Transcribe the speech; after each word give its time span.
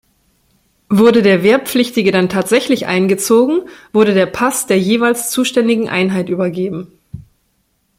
Wurde 0.89 1.21
der 1.21 1.43
Wehrpflichtige 1.43 2.11
dann 2.11 2.27
tatsächlich 2.27 2.87
eingezogen, 2.87 3.69
wurde 3.93 4.15
der 4.15 4.25
Pass 4.25 4.65
der 4.65 4.79
jeweils 4.79 5.29
zuständigen 5.29 5.89
Einheit 5.89 6.27
übergeben. 6.27 6.87